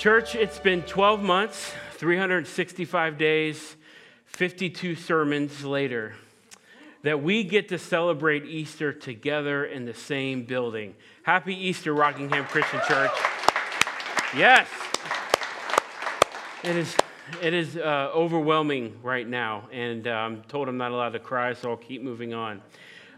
[0.00, 3.76] Church, it's been 12 months, 365 days,
[4.24, 6.14] 52 sermons later
[7.02, 10.94] that we get to celebrate Easter together in the same building.
[11.22, 13.10] Happy Easter, Rockingham Christian Church.
[14.34, 14.70] Yes.
[16.64, 16.96] It is,
[17.42, 21.52] it is uh, overwhelming right now, and uh, I'm told I'm not allowed to cry,
[21.52, 22.62] so I'll keep moving on.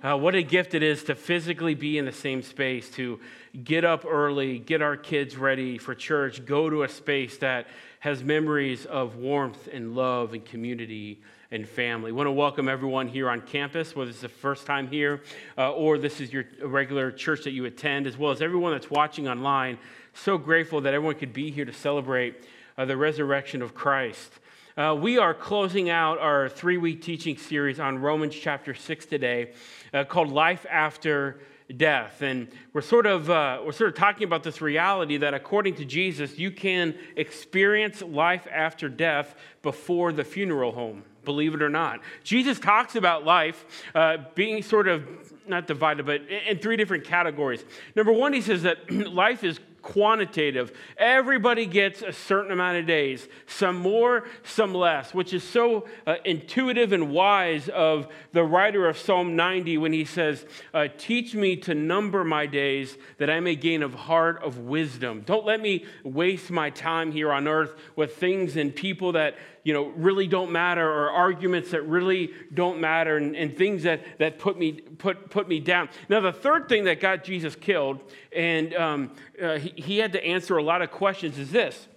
[0.04, 3.20] Uh, what a gift it is to physically be in the same space, to
[3.62, 7.68] get up early, get our kids ready for church, go to a space that
[8.00, 11.20] has memories of warmth and love and community
[11.52, 12.10] and family.
[12.10, 15.22] I want to welcome everyone here on campus, whether it's the first time here
[15.56, 18.90] uh, or this is your regular church that you attend, as well as everyone that's
[18.90, 19.78] watching online.
[20.14, 22.42] So grateful that everyone could be here to celebrate
[22.76, 24.40] uh, the resurrection of Christ.
[24.74, 29.52] Uh, we are closing out our three week teaching series on Romans chapter 6 today
[29.92, 31.40] uh, called Life After
[31.76, 32.22] Death.
[32.22, 35.84] And we're sort, of, uh, we're sort of talking about this reality that according to
[35.84, 42.00] Jesus, you can experience life after death before the funeral home, believe it or not.
[42.24, 45.06] Jesus talks about life uh, being sort of
[45.46, 47.62] not divided, but in three different categories.
[47.94, 50.72] Number one, he says that life is quantitative.
[50.96, 56.16] Everybody gets a certain amount of days, some more, some less, which is so uh,
[56.24, 61.56] intuitive and wise of the writer of Psalm 90 when he says, uh, Teach me
[61.56, 65.22] to number my days that I may gain a heart of wisdom.
[65.26, 69.72] Don't let me waste my time here on earth with things and people that you
[69.72, 74.38] know really don't matter or arguments that really don't matter and, and things that, that
[74.38, 78.00] put me put put me down now the third thing that got jesus killed
[78.34, 81.88] and um, uh, he, he had to answer a lot of questions is this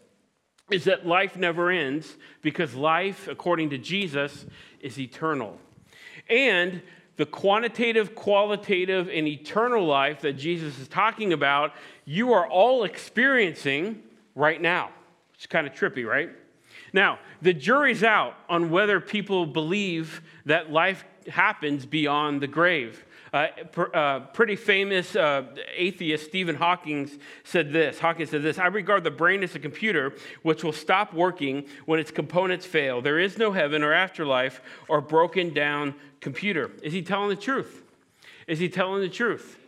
[0.71, 4.45] is that life never ends because life according to jesus
[4.80, 5.59] is eternal
[6.30, 6.81] and
[7.17, 14.03] the quantitative, qualitative, and eternal life that Jesus is talking about, you are all experiencing
[14.36, 14.89] right now.
[15.36, 16.30] It's kind of trippy, right?
[16.95, 23.05] Now, the jury's out on whether people believe that life happens beyond the grave.
[23.33, 25.43] Uh, pr- uh, pretty famous uh,
[25.75, 27.11] atheist Stephen Hawking
[27.43, 27.99] said this.
[27.99, 31.99] Hawking said this I regard the brain as a computer which will stop working when
[31.99, 33.02] its components fail.
[33.02, 36.71] There is no heaven or afterlife or broken down computer.
[36.81, 37.83] Is he telling the truth?
[38.47, 39.59] Is he telling the truth?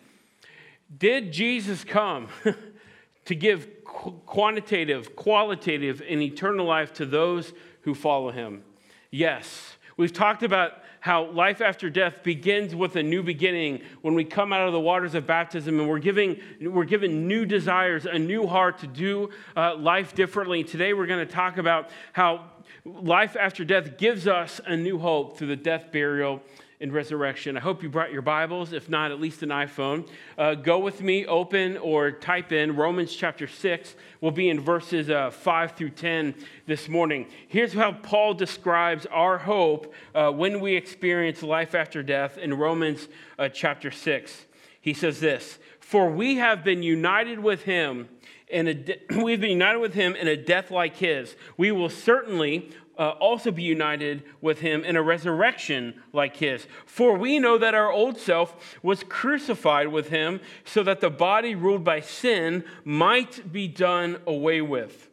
[0.98, 2.30] Did Jesus come
[3.26, 8.64] to give quantitative, qualitative, and eternal life to those who follow him?
[9.12, 9.78] Yes.
[9.96, 14.52] We've talked about how life after death begins with a new beginning when we come
[14.52, 18.46] out of the waters of baptism and we're, giving, we're given new desires, a new
[18.46, 20.64] heart to do uh, life differently.
[20.64, 22.52] Today we're going to talk about how
[22.86, 26.42] life after death gives us a new hope through the death, burial,
[26.80, 27.58] in resurrection.
[27.58, 30.08] I hope you brought your Bibles, if not, at least an iPhone.
[30.38, 33.96] Uh, go with me, open or type in Romans chapter 6.
[34.22, 36.36] We'll be in verses uh, 5 through 10
[36.68, 37.28] this morning.
[37.48, 43.08] Here's how Paul describes our hope uh, when we experience life after death in Romans
[43.40, 44.46] uh, chapter 6.
[44.80, 48.10] He says this For we have been united with him.
[48.50, 51.36] In a de- we've been united with him in a death like his.
[51.58, 56.68] We will certainly uh, also be united with him in a resurrection like his.
[56.86, 61.56] For we know that our old self was crucified with him so that the body
[61.56, 65.10] ruled by sin might be done away with.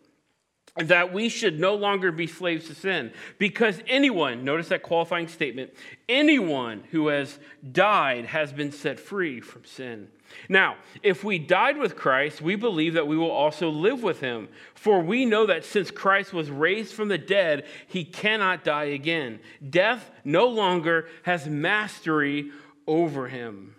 [0.76, 3.12] That we should no longer be slaves to sin.
[3.38, 5.72] Because anyone, notice that qualifying statement,
[6.08, 7.38] anyone who has
[7.70, 10.08] died has been set free from sin.
[10.48, 14.48] Now, if we died with Christ, we believe that we will also live with him.
[14.74, 19.40] For we know that since Christ was raised from the dead, he cannot die again.
[19.68, 22.50] Death no longer has mastery
[22.86, 23.74] over him.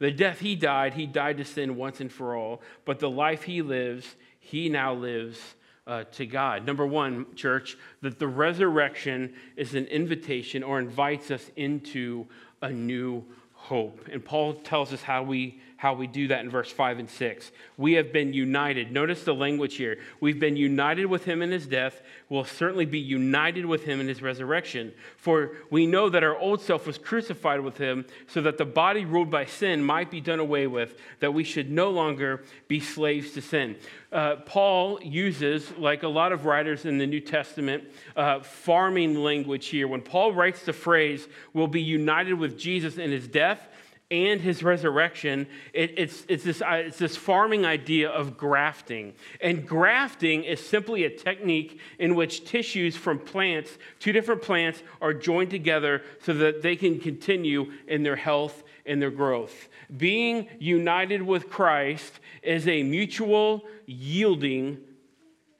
[0.00, 2.62] The death he died, he died to sin once and for all.
[2.84, 5.38] But the life he lives, he now lives
[5.86, 6.66] uh, to God.
[6.66, 12.26] Number one, church, that the resurrection is an invitation or invites us into
[12.62, 14.06] a new hope.
[14.12, 17.52] And Paul tells us how we how we do that in verse 5 and 6.
[17.76, 18.90] We have been united.
[18.90, 19.98] Notice the language here.
[20.20, 22.02] We've been united with him in his death.
[22.28, 24.92] We'll certainly be united with him in his resurrection.
[25.16, 29.04] For we know that our old self was crucified with him so that the body
[29.04, 33.30] ruled by sin might be done away with, that we should no longer be slaves
[33.34, 33.76] to sin.
[34.10, 37.84] Uh, Paul uses, like a lot of writers in the New Testament,
[38.16, 39.86] uh, farming language here.
[39.86, 43.68] When Paul writes the phrase, we'll be united with Jesus in his death,
[44.10, 49.12] and his resurrection, it, it's, it's, this, uh, it's this farming idea of grafting.
[49.40, 55.12] And grafting is simply a technique in which tissues from plants, two different plants, are
[55.12, 59.68] joined together so that they can continue in their health and their growth.
[59.94, 64.78] Being united with Christ is a mutual yielding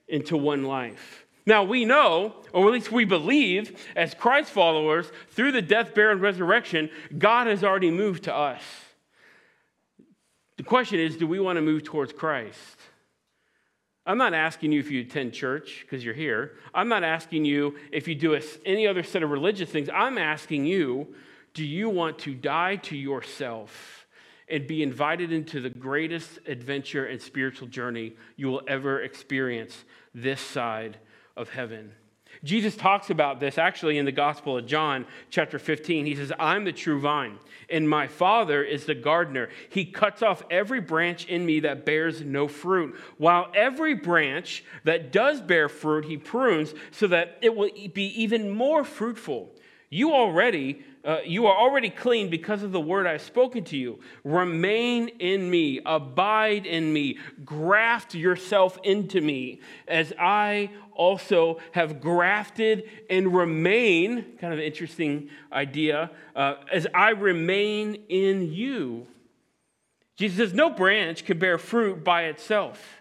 [0.09, 1.27] into one life.
[1.49, 6.13] Now, we know, or at least we believe, as Christ followers, through the death, burial,
[6.13, 8.63] and resurrection, God has already moved to us.
[10.59, 12.77] The question is do we want to move towards Christ?
[14.05, 16.53] I'm not asking you if you attend church because you're here.
[16.75, 19.89] I'm not asking you if you do any other set of religious things.
[19.89, 21.15] I'm asking you
[21.55, 24.07] do you want to die to yourself
[24.51, 30.43] and be invited into the greatest adventure and spiritual journey you will ever experience this
[30.43, 30.99] side
[31.39, 31.93] of heaven?
[32.45, 36.07] Jesus talks about this actually in the Gospel of John, chapter 15.
[36.07, 37.39] He says, I'm the true vine,
[37.69, 39.49] and my Father is the gardener.
[39.71, 45.11] He cuts off every branch in me that bears no fruit, while every branch that
[45.11, 49.51] does bear fruit, he prunes so that it will be even more fruitful.
[49.91, 54.01] You already uh, you are already clean because of the word I've spoken to you.
[54.25, 62.85] Remain in me, abide in me, graft yourself into me, as I also have grafted
[63.09, 64.37] and remain.
[64.41, 66.11] Kind of interesting idea.
[66.35, 69.07] Uh, as I remain in you.
[70.17, 73.01] Jesus says, No branch can bear fruit by itself,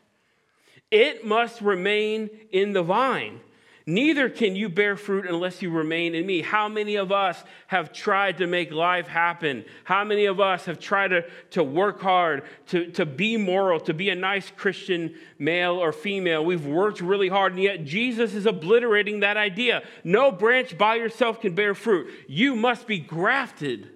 [0.91, 3.41] it must remain in the vine.
[3.89, 6.41] Neither can you bear fruit unless you remain in me.
[6.41, 9.63] How many of us have tried to make life happen?
[9.85, 13.93] How many of us have tried to, to work hard, to, to be moral, to
[13.93, 16.43] be a nice Christian male or female?
[16.43, 19.83] We've worked really hard, and yet Jesus is obliterating that idea.
[20.03, 22.11] No branch by yourself can bear fruit.
[22.27, 23.89] You must be grafted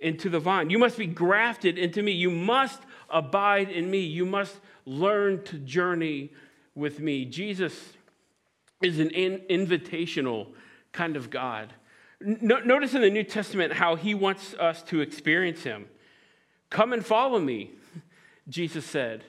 [0.00, 0.70] into the vine.
[0.70, 2.12] You must be grafted into me.
[2.12, 2.80] You must
[3.10, 4.00] abide in me.
[4.00, 6.30] You must learn to journey
[6.74, 7.26] with me.
[7.26, 7.92] Jesus
[8.80, 10.48] is an in- invitational
[10.92, 11.72] kind of God.
[12.20, 15.86] No, notice in the New Testament how he wants us to experience him.
[16.68, 17.72] Come and follow me,
[18.48, 19.24] Jesus said,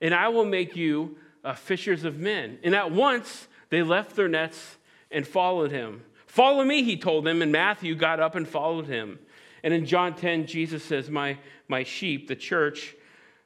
[0.00, 2.58] and I will make you uh, fishers of men.
[2.62, 4.76] And at once they left their nets
[5.10, 6.02] and followed him.
[6.26, 9.18] Follow me, he told them, and Matthew got up and followed him.
[9.62, 12.94] And in John 10, Jesus says, My, my sheep, the church,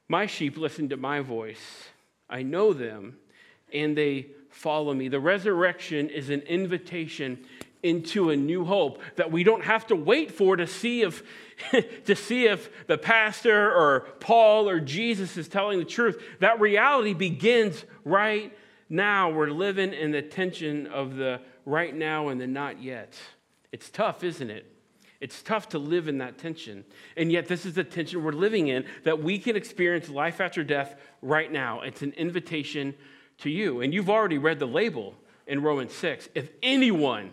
[0.07, 1.87] my sheep listen to my voice.
[2.29, 3.17] I know them,
[3.73, 5.07] and they follow me.
[5.07, 7.39] The resurrection is an invitation
[7.81, 11.23] into a new hope that we don't have to wait for to see if
[12.05, 16.21] to see if the pastor or Paul or Jesus is telling the truth.
[16.39, 18.55] That reality begins right
[18.89, 19.29] now.
[19.29, 23.15] We're living in the tension of the right now and the not yet.
[23.71, 24.65] It's tough, isn't it?
[25.21, 26.83] It's tough to live in that tension.
[27.15, 30.63] And yet, this is the tension we're living in that we can experience life after
[30.63, 31.81] death right now.
[31.81, 32.93] It's an invitation
[33.39, 33.81] to you.
[33.81, 35.15] And you've already read the label
[35.47, 36.29] in Romans 6.
[36.35, 37.31] If anyone,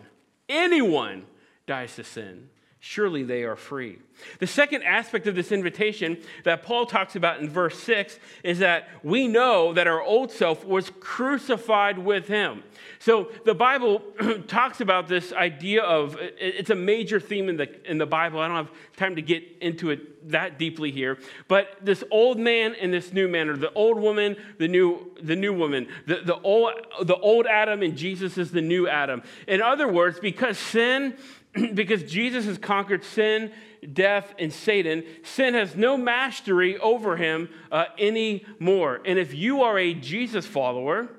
[0.49, 1.25] anyone
[1.67, 2.49] dies to sin,
[2.83, 3.99] surely they are free.
[4.39, 8.87] The second aspect of this invitation that Paul talks about in verse 6 is that
[9.03, 12.63] we know that our old self was crucified with him.
[12.97, 13.99] So the Bible
[14.47, 18.39] talks about this idea of it's a major theme in the, in the Bible.
[18.39, 21.19] I don't have time to get into it that deeply here.
[21.47, 25.35] But this old man and this new man, or the old woman, the new, the
[25.35, 26.73] new woman, the, the, old,
[27.03, 29.21] the old Adam and Jesus is the new Adam.
[29.47, 31.15] In other words, because sin
[31.73, 33.51] because Jesus has conquered sin,
[33.93, 39.01] death, and Satan, sin has no mastery over him uh, anymore.
[39.05, 41.09] And if you are a Jesus follower,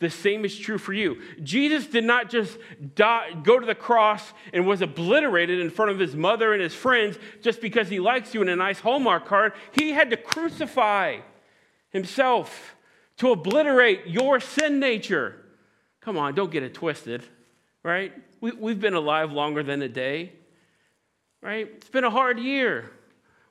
[0.00, 1.20] the same is true for you.
[1.42, 2.56] Jesus did not just
[2.94, 6.74] die, go to the cross and was obliterated in front of his mother and his
[6.74, 9.54] friends just because he likes you in a nice Hallmark card.
[9.72, 11.18] He had to crucify
[11.90, 12.76] himself
[13.16, 15.34] to obliterate your sin nature.
[16.00, 17.24] Come on, don't get it twisted,
[17.82, 18.12] right?
[18.40, 20.32] We, we've been alive longer than a day,
[21.42, 21.68] right?
[21.76, 22.90] It's been a hard year.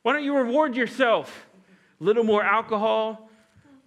[0.02, 1.48] Why don't you reward yourself?
[2.00, 3.30] A little more alcohol,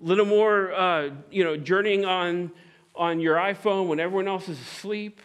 [0.02, 2.50] a little more, uh, you know, journeying on,
[2.95, 5.21] on your iPhone when everyone else is asleep.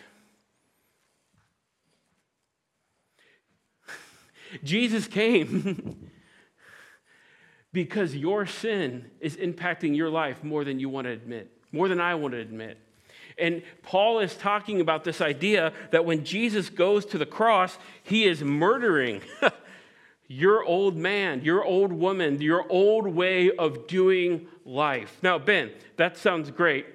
[4.63, 6.09] Jesus came
[7.73, 11.99] because your sin is impacting your life more than you want to admit, more than
[11.99, 12.79] I want to admit.
[13.37, 18.25] And Paul is talking about this idea that when Jesus goes to the cross, he
[18.25, 19.21] is murdering
[20.27, 25.17] your old man, your old woman, your old way of doing life.
[25.21, 26.87] Now, Ben, that sounds great.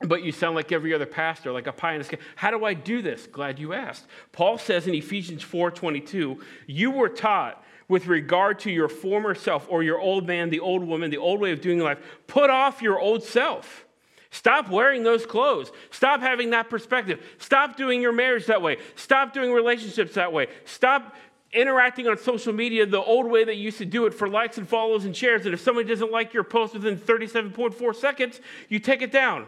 [0.00, 2.18] But you sound like every other pastor, like a pie in the sky.
[2.34, 3.26] How do I do this?
[3.26, 4.06] Glad you asked.
[4.30, 9.82] Paul says in Ephesians 4:22, you were taught with regard to your former self or
[9.82, 13.00] your old man, the old woman, the old way of doing life, put off your
[13.00, 13.85] old self
[14.30, 15.70] Stop wearing those clothes.
[15.90, 17.24] Stop having that perspective.
[17.38, 18.78] Stop doing your marriage that way.
[18.94, 20.48] Stop doing relationships that way.
[20.64, 21.14] Stop
[21.52, 24.58] interacting on social media the old way that you used to do it for likes
[24.58, 25.46] and follows and shares.
[25.46, 29.46] And if somebody doesn't like your post within 37.4 seconds, you take it down.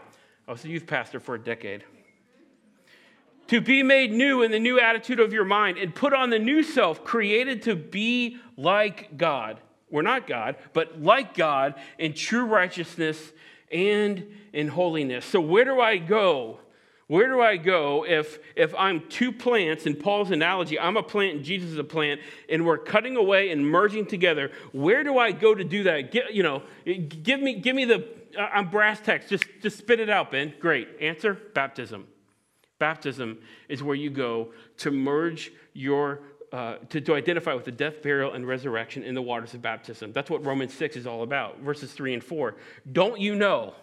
[0.48, 1.84] Oh, I was a youth pastor for a decade.
[3.48, 6.38] To be made new in the new attitude of your mind and put on the
[6.38, 9.60] new self, created to be like God.
[9.90, 13.32] We're not God, but like God in true righteousness
[13.72, 15.24] and in holiness.
[15.24, 16.60] So, where do I go?
[17.08, 21.36] Where do I go if, if I'm two plants, in Paul's analogy, I'm a plant
[21.36, 22.20] and Jesus is a plant,
[22.50, 24.52] and we're cutting away and merging together?
[24.72, 26.12] Where do I go to do that?
[26.12, 28.06] Get, you know, give me, give me the,
[28.38, 29.30] uh, I'm brass text.
[29.30, 30.52] Just, just spit it out, Ben.
[30.60, 30.88] Great.
[31.00, 32.06] Answer baptism.
[32.78, 33.38] Baptism
[33.70, 36.20] is where you go to merge your
[36.52, 40.12] uh, to, to identify with the death, burial, and resurrection in the waters of baptism.
[40.12, 42.56] That's what Romans 6 is all about, verses 3 and 4.
[42.90, 43.74] Don't you know?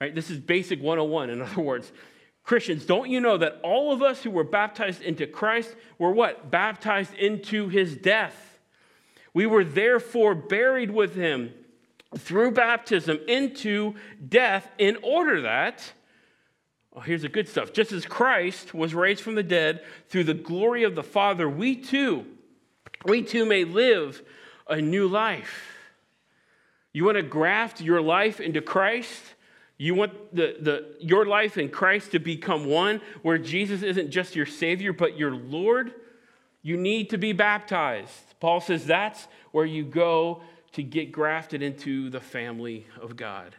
[0.00, 1.92] Right, this is basic 101, in other words.
[2.42, 6.50] Christians, don't you know that all of us who were baptized into Christ were what?
[6.50, 8.58] Baptized into his death.
[9.34, 11.52] We were therefore buried with him
[12.16, 13.94] through baptism into
[14.26, 15.92] death in order that
[16.96, 17.74] Oh, here's the good stuff.
[17.74, 21.76] Just as Christ was raised from the dead through the glory of the Father, we
[21.76, 22.24] too,
[23.04, 24.22] we too may live
[24.66, 25.74] a new life.
[26.94, 29.22] You want to graft your life into Christ?
[29.76, 34.34] You want the, the, your life in Christ to become one where Jesus isn't just
[34.34, 35.92] your Savior, but your Lord?
[36.62, 38.40] You need to be baptized.
[38.40, 40.40] Paul says that's where you go
[40.72, 43.54] to get grafted into the family of God.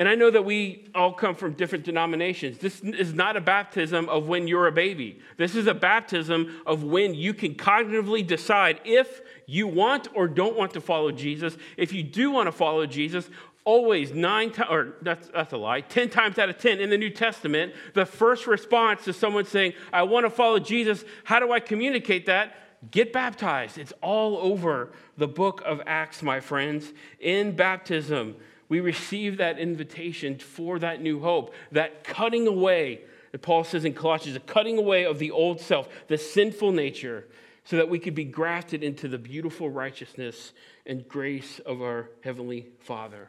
[0.00, 2.56] And I know that we all come from different denominations.
[2.56, 5.20] This is not a baptism of when you're a baby.
[5.36, 10.56] This is a baptism of when you can cognitively decide if you want or don't
[10.56, 11.54] want to follow Jesus.
[11.76, 13.28] If you do want to follow Jesus,
[13.66, 16.96] always nine times, or that's, that's a lie, 10 times out of 10 in the
[16.96, 21.52] New Testament, the first response to someone saying, I want to follow Jesus, how do
[21.52, 22.54] I communicate that?
[22.90, 23.76] Get baptized.
[23.76, 26.90] It's all over the book of Acts, my friends.
[27.20, 28.36] In baptism,
[28.70, 33.92] we receive that invitation for that new hope, that cutting away, that Paul says in
[33.92, 37.26] Colossians, a cutting away of the old self, the sinful nature,
[37.64, 40.52] so that we could be grafted into the beautiful righteousness
[40.86, 43.28] and grace of our Heavenly Father.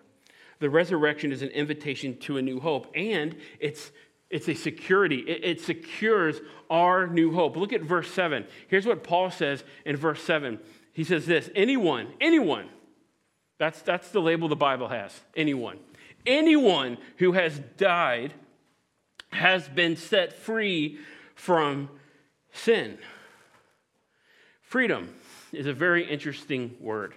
[0.60, 3.92] The resurrection is an invitation to a new hope, and it's
[4.30, 5.18] it's a security.
[5.28, 7.58] It, it, secures our new hope.
[7.58, 8.46] Look at verse 7.
[8.70, 10.58] Here's what Paul says in verse 7.
[10.94, 12.70] He says this Anyone, anyone,
[13.62, 15.78] that's, that's the label the Bible has anyone.
[16.26, 18.34] Anyone who has died
[19.32, 20.98] has been set free
[21.36, 21.88] from
[22.54, 22.98] sin.
[24.64, 25.14] Freedom
[25.54, 27.14] is a very interesting word.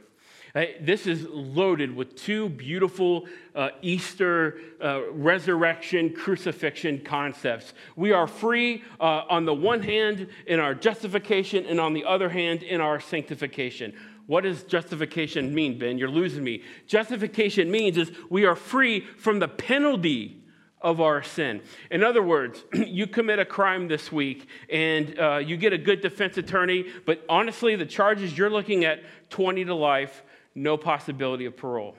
[0.80, 7.72] This is loaded with two beautiful uh, Easter uh, resurrection crucifixion concepts.
[7.96, 12.28] We are free uh, on the one hand in our justification, and on the other
[12.28, 13.94] hand in our sanctification.
[14.26, 15.98] What does justification mean, Ben?
[15.98, 16.62] You're losing me.
[16.86, 20.42] Justification means is we are free from the penalty
[20.80, 21.62] of our sin.
[21.90, 26.00] In other words, you commit a crime this week and uh, you get a good
[26.00, 30.22] defense attorney, but honestly, the charges you're looking at 20 to life,
[30.54, 31.96] no possibility of parole.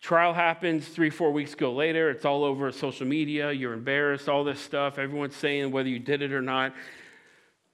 [0.00, 2.08] Trial happens three, four weeks go later.
[2.08, 3.52] It's all over social media.
[3.52, 4.98] You're embarrassed, all this stuff.
[4.98, 6.72] Everyone's saying whether you did it or not.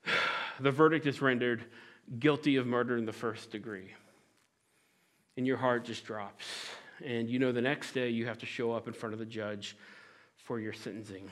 [0.58, 1.66] The verdict is rendered
[2.18, 3.92] guilty of murder in the first degree.
[5.36, 6.44] And your heart just drops.
[7.04, 9.26] And you know the next day you have to show up in front of the
[9.26, 9.76] judge
[10.36, 11.28] for your sentencing.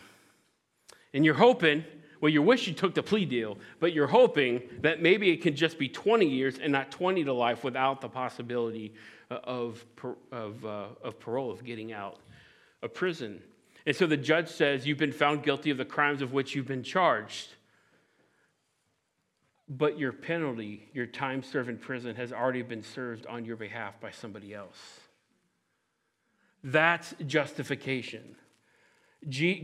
[1.15, 1.85] And you're hoping,
[2.21, 5.55] well, you wish you took the plea deal, but you're hoping that maybe it can
[5.55, 8.95] just be 20 years and not 20 to life without the possibility
[9.31, 9.85] uh, of,
[10.33, 12.19] of, uh, of parole, of getting out
[12.83, 13.41] of prison.
[13.87, 16.67] And so the judge says, You've been found guilty of the crimes of which you've
[16.67, 17.49] been charged
[19.69, 24.01] but your penalty, your time served in prison, has already been served on your behalf
[24.01, 25.01] by somebody else.
[26.63, 28.37] That's justification.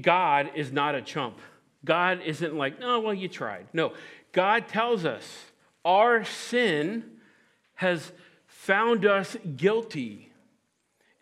[0.03, 1.39] God is not a chump.
[1.85, 3.67] God isn't like, oh, well, you tried.
[3.73, 3.93] No,
[4.33, 5.27] God tells us
[5.85, 7.05] our sin
[7.75, 8.13] has
[8.47, 10.30] found us guilty.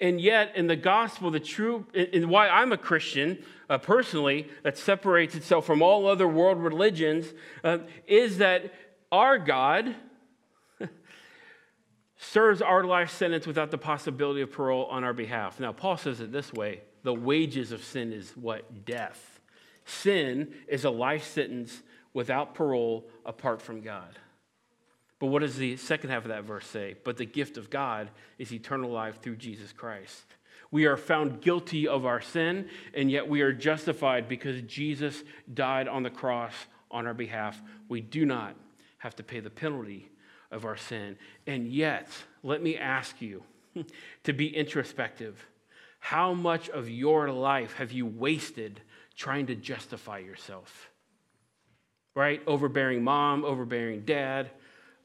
[0.00, 4.78] And yet, in the gospel, the true, and why I'm a Christian uh, personally, that
[4.78, 7.26] separates itself from all other world religions,
[7.64, 8.72] uh, is that
[9.10, 9.96] our God
[12.16, 15.58] serves our life sentence without the possibility of parole on our behalf.
[15.58, 18.84] Now, Paul says it this way the wages of sin is what?
[18.84, 19.40] Death.
[19.84, 24.16] Sin is a life sentence without parole apart from God.
[25.18, 26.96] But what does the second half of that verse say?
[27.04, 30.24] But the gift of God is eternal life through Jesus Christ.
[30.70, 35.22] We are found guilty of our sin, and yet we are justified because Jesus
[35.52, 36.54] died on the cross
[36.90, 37.60] on our behalf.
[37.88, 38.54] We do not
[38.98, 40.10] have to pay the penalty
[40.50, 41.16] of our sin.
[41.46, 42.08] And yet,
[42.42, 43.42] let me ask you
[44.24, 45.46] to be introspective.
[46.00, 48.80] How much of your life have you wasted
[49.16, 50.90] trying to justify yourself?
[52.14, 52.42] Right?
[52.46, 54.50] Overbearing mom, overbearing dad.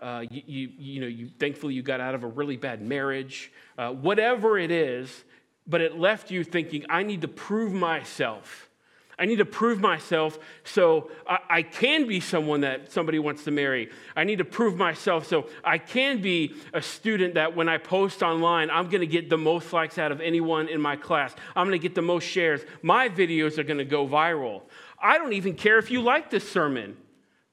[0.02, 3.52] Uh, you, you, you, know, you thankfully you got out of a really bad marriage.
[3.78, 5.24] Uh, whatever it is,
[5.68, 8.70] but it left you thinking, I need to prove myself.
[9.18, 13.52] I need to prove myself so I, I, can be someone that somebody wants to
[13.52, 13.92] marry.
[14.16, 18.24] I need to prove myself so I can be a student that when I post
[18.24, 21.36] online, I'm going to get the most likes out of anyone in my class.
[21.56, 22.62] I'm going to get the most shares.
[22.82, 24.64] My videos are going to go viral.
[25.02, 26.98] I don't even care if you like this sermon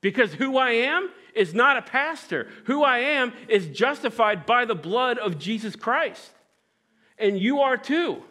[0.00, 2.49] because who I am is not a pastor.
[2.64, 6.30] Who I am is justified by the blood of Jesus Christ.
[7.18, 8.22] And you are too.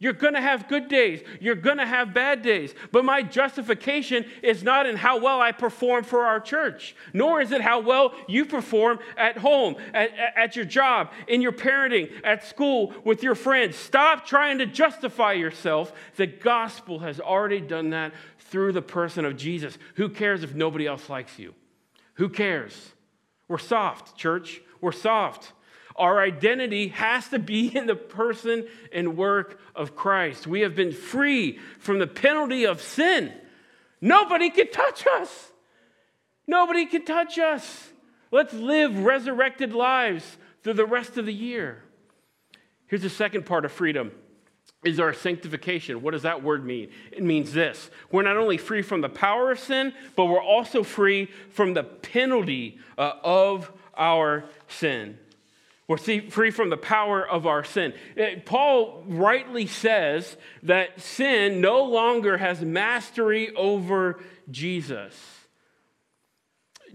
[0.00, 1.22] You're going to have good days.
[1.40, 2.72] You're going to have bad days.
[2.92, 7.50] But my justification is not in how well I perform for our church, nor is
[7.50, 12.46] it how well you perform at home, at, at your job, in your parenting, at
[12.46, 13.74] school, with your friends.
[13.74, 15.92] Stop trying to justify yourself.
[16.14, 19.76] The gospel has already done that through the person of Jesus.
[19.96, 21.54] Who cares if nobody else likes you?
[22.18, 22.92] Who cares?
[23.48, 24.60] We're soft, church.
[24.80, 25.52] We're soft.
[25.96, 30.46] Our identity has to be in the person and work of Christ.
[30.46, 33.32] We have been free from the penalty of sin.
[34.00, 35.52] Nobody can touch us.
[36.46, 37.88] Nobody can touch us.
[38.30, 41.82] Let's live resurrected lives through the rest of the year.
[42.86, 44.12] Here's the second part of freedom
[44.84, 46.02] is our sanctification.
[46.02, 46.90] What does that word mean?
[47.10, 47.90] It means this.
[48.12, 51.82] We're not only free from the power of sin, but we're also free from the
[51.82, 55.18] penalty uh, of our sin.
[55.88, 57.94] We're free from the power of our sin.
[58.16, 64.20] Uh, Paul rightly says that sin no longer has mastery over
[64.50, 65.14] Jesus.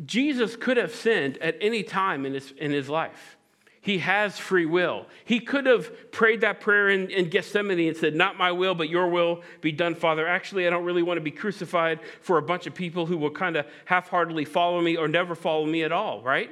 [0.06, 3.38] Jesus could have sinned at any time in his, in his life.
[3.84, 5.08] He has free will.
[5.26, 8.88] He could have prayed that prayer in, in Gethsemane and said, Not my will, but
[8.88, 10.26] your will be done, Father.
[10.26, 13.30] Actually, I don't really want to be crucified for a bunch of people who will
[13.30, 16.50] kind of half heartedly follow me or never follow me at all, right?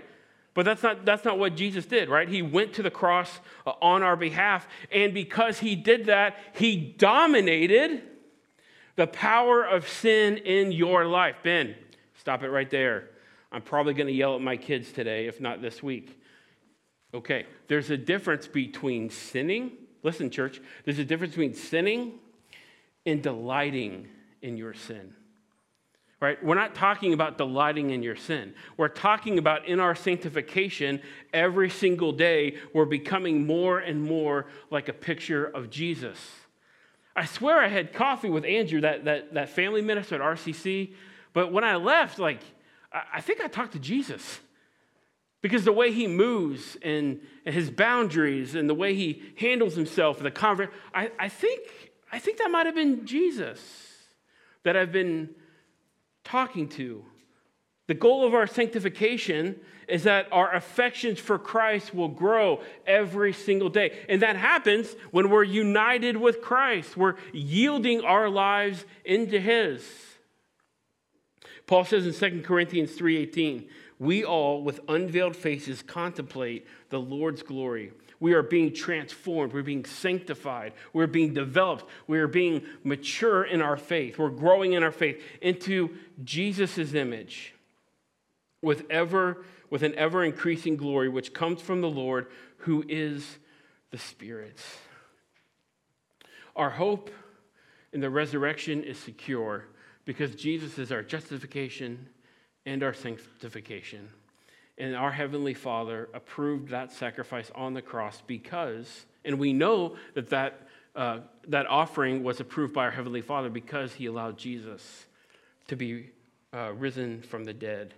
[0.53, 2.27] But that's not, that's not what Jesus did, right?
[2.27, 4.67] He went to the cross uh, on our behalf.
[4.91, 8.01] And because he did that, he dominated
[8.97, 11.37] the power of sin in your life.
[11.45, 11.75] Ben,
[12.15, 13.07] stop it right there.
[13.53, 16.20] I'm probably going to yell at my kids today, if not this week.
[17.13, 19.73] Okay, there's a difference between sinning.
[20.03, 22.19] Listen, church, there's a difference between sinning
[23.05, 24.07] and delighting
[24.41, 25.13] in your sin
[26.21, 26.41] right?
[26.43, 28.53] We're not talking about delighting in your sin.
[28.77, 31.01] We're talking about in our sanctification,
[31.33, 36.19] every single day, we're becoming more and more like a picture of Jesus.
[37.15, 40.93] I swear I had coffee with Andrew, that, that, that family minister at RCC,
[41.33, 42.39] but when I left, like,
[42.93, 44.39] I, think I talked to Jesus.
[45.41, 50.17] Because the way he moves and, and his boundaries and the way he handles himself,
[50.19, 51.61] in the convert, I, I, think,
[52.11, 53.59] I think that might have been Jesus
[54.63, 55.29] that I've been
[56.23, 57.03] talking to.
[57.87, 63.69] The goal of our sanctification is that our affections for Christ will grow every single
[63.69, 63.97] day.
[64.07, 66.95] And that happens when we're united with Christ.
[66.95, 69.85] We're yielding our lives into his.
[71.67, 73.67] Paul says in 2 Corinthians 3:18,
[74.01, 79.53] "We all with unveiled faces contemplate the Lord's glory." We are being transformed.
[79.53, 80.73] We're being sanctified.
[80.91, 81.85] We're being developed.
[82.07, 84.17] We're being mature in our faith.
[84.17, 87.53] We're growing in our faith into Jesus' image
[88.63, 92.25] with, ever, with an ever increasing glory, which comes from the Lord,
[92.57, 93.37] who is
[93.91, 94.59] the Spirit.
[96.55, 97.11] Our hope
[97.93, 99.65] in the resurrection is secure
[100.05, 102.09] because Jesus is our justification
[102.65, 104.09] and our sanctification.
[104.77, 110.29] And our Heavenly Father approved that sacrifice on the cross because, and we know that
[110.29, 115.05] that, uh, that offering was approved by our Heavenly Father because He allowed Jesus
[115.67, 116.09] to be
[116.53, 117.93] uh, risen from the dead.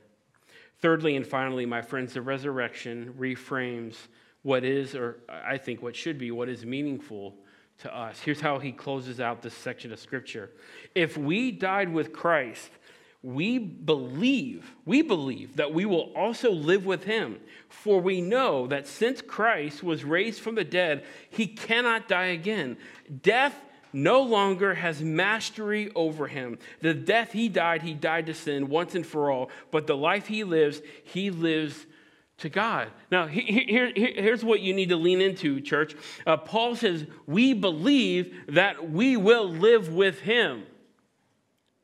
[0.80, 3.96] Thirdly and finally, my friends, the resurrection reframes
[4.42, 7.36] what is, or I think what should be, what is meaningful
[7.80, 8.20] to us.
[8.20, 10.52] Here's how he closes out this section of scripture.
[10.94, 12.70] If we died with Christ,
[13.24, 17.40] we believe, we believe that we will also live with him.
[17.70, 22.78] For we know that since Christ was raised from the dead, he cannot die again.
[23.22, 23.56] Death
[23.94, 26.60] no longer has mastery over him.
[26.82, 29.50] The death he died, he died to sin once and for all.
[29.72, 31.86] But the life he lives, he lives
[32.40, 32.90] to God.
[33.10, 35.96] Now, here, here, here's what you need to lean into, church.
[36.28, 40.64] Uh, Paul says, We believe that we will live with him.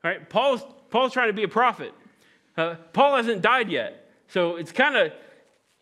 [0.04, 1.94] All right, Paul's Paul's trying to be a prophet.
[2.58, 4.10] Uh, Paul hasn't died yet.
[4.28, 5.14] So it's kind of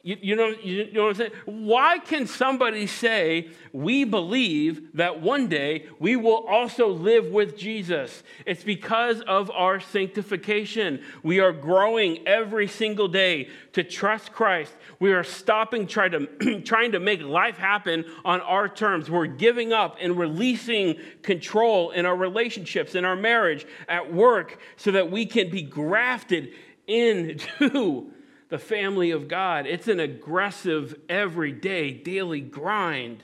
[0.04, 1.32] You, you, know, you know what I'm saying?
[1.46, 8.22] Why can somebody say, we believe that one day we will also live with Jesus?
[8.46, 11.04] It's because of our sanctification.
[11.24, 14.72] We are growing every single day to trust Christ.
[15.00, 19.10] We are stopping trying to, trying to make life happen on our terms.
[19.10, 24.92] We're giving up and releasing control in our relationships, in our marriage, at work, so
[24.92, 26.54] that we can be grafted
[26.86, 28.12] into
[28.50, 29.66] the family of God.
[29.66, 33.24] It's an aggressive, everyday, daily grind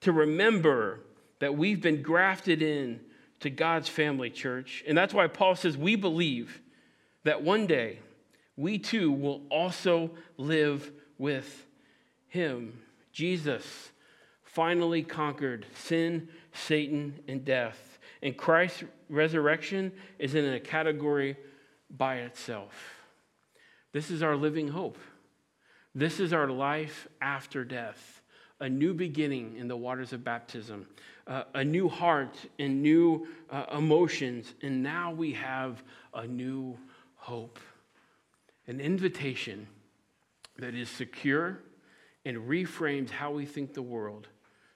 [0.00, 1.00] to remember
[1.40, 3.00] that we've been grafted in
[3.40, 4.82] to God's family, church.
[4.86, 6.60] And that's why Paul says we believe
[7.24, 8.00] that one day
[8.56, 11.66] we too will also live with
[12.28, 12.80] him.
[13.12, 13.90] Jesus
[14.42, 17.98] finally conquered sin, Satan, and death.
[18.22, 21.36] And Christ's resurrection is in a category
[21.90, 22.95] by itself.
[23.96, 24.98] This is our living hope.
[25.94, 28.20] This is our life after death,
[28.60, 30.86] a new beginning in the waters of baptism,
[31.26, 35.82] uh, a new heart and new uh, emotions, and now we have
[36.12, 36.76] a new
[37.14, 37.58] hope.
[38.66, 39.66] An invitation
[40.58, 41.60] that is secure
[42.26, 44.28] and reframes how we think the world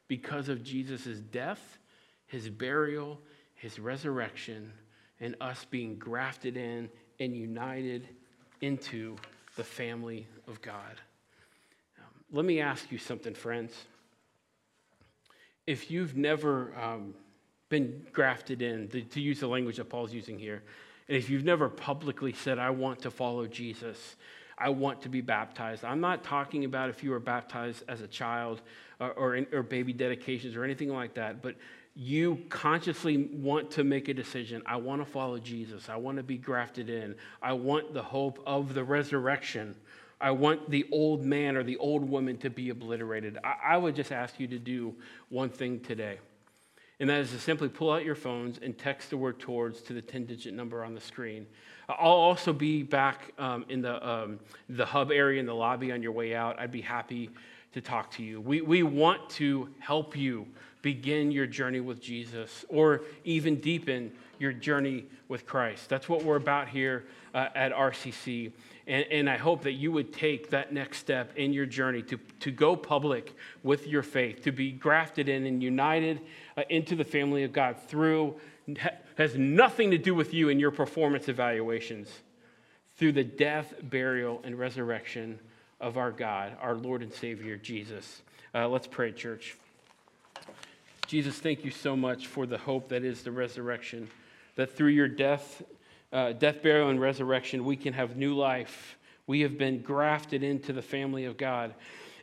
[0.08, 1.76] because of Jesus' death,
[2.26, 3.20] his burial,
[3.52, 4.72] his resurrection,
[5.20, 8.08] and us being grafted in and united
[8.60, 9.16] into
[9.56, 11.00] the family of God.
[11.98, 13.74] Um, let me ask you something, friends.
[15.66, 17.14] If you've never um,
[17.68, 20.62] been grafted in, to, to use the language that Paul's using here,
[21.08, 24.16] and if you've never publicly said, I want to follow Jesus,
[24.56, 25.84] I want to be baptized.
[25.84, 28.60] I'm not talking about if you were baptized as a child
[29.00, 31.56] or, or, or, baby dedications or anything like that, but
[31.94, 34.62] you consciously want to make a decision.
[34.64, 35.88] I want to follow Jesus.
[35.88, 37.14] I want to be grafted in.
[37.42, 39.74] I want the hope of the resurrection.
[40.20, 43.38] I want the old man or the old woman to be obliterated.
[43.42, 44.94] I, would just ask you to do
[45.30, 46.18] one thing today.
[47.00, 49.94] And that is to simply pull out your phones and text the word towards to
[49.94, 51.46] the 10 digit number on the screen.
[51.98, 56.02] I'll also be back um, in the, um, the hub area in the lobby on
[56.02, 56.58] your way out.
[56.58, 57.30] I'd be happy
[57.72, 58.40] to talk to you.
[58.40, 60.46] We, we want to help you
[60.82, 65.88] begin your journey with Jesus or even deepen your journey with Christ.
[65.88, 68.52] That's what we're about here uh, at RCC.
[68.86, 72.18] And, and I hope that you would take that next step in your journey to,
[72.40, 76.20] to go public with your faith, to be grafted in and united
[76.56, 78.34] uh, into the family of God through,
[79.20, 82.08] has nothing to do with you and your performance evaluations,
[82.96, 85.38] through the death, burial, and resurrection
[85.78, 88.22] of our God, our Lord and Savior, Jesus.
[88.54, 89.56] Uh, let's pray, church.
[91.06, 94.08] Jesus, thank you so much for the hope that is the resurrection,
[94.56, 95.62] that through your death,
[96.12, 98.96] uh, death, burial, and resurrection, we can have new life.
[99.26, 101.74] We have been grafted into the family of God.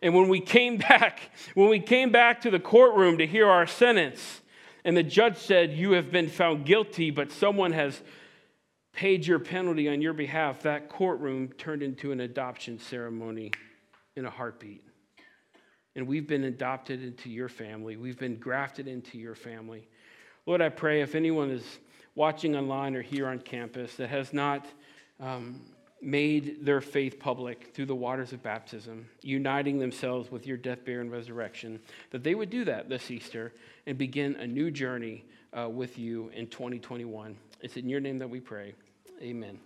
[0.01, 1.19] And when we came back,
[1.53, 4.41] when we came back to the courtroom to hear our sentence,
[4.87, 8.01] and the judge said, You have been found guilty, but someone has
[8.93, 13.51] paid your penalty on your behalf, that courtroom turned into an adoption ceremony
[14.15, 14.83] in a heartbeat
[15.97, 17.97] and we've been adopted into your family.
[17.97, 19.87] We've been grafted into your family.
[20.45, 21.79] Lord, I pray if anyone is
[22.13, 24.67] watching online or here on campus that has not
[25.19, 25.59] um,
[26.01, 31.01] made their faith public through the waters of baptism, uniting themselves with your death, burial,
[31.01, 31.79] and resurrection,
[32.11, 33.53] that they would do that this Easter
[33.85, 35.25] and begin a new journey
[35.57, 37.35] uh, with you in 2021.
[37.61, 38.75] It's in your name that we pray.
[39.21, 39.59] Amen.